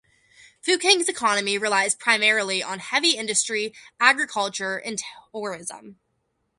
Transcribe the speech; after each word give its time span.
Fukang's 0.65 1.07
economy 1.07 1.59
relies 1.59 1.93
primarily 1.93 2.63
on 2.63 2.79
heavy 2.79 3.11
industry, 3.11 3.75
agriculture 3.99 4.77
and 4.77 4.99
tourism. 5.31 5.99